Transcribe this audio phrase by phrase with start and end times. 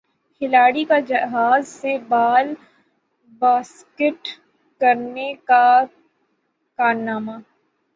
[0.41, 2.53] کھلاڑی کا جہاز سے بال
[3.41, 4.27] باسکٹ
[4.81, 5.65] کرنے کا
[6.79, 7.37] کارنامہ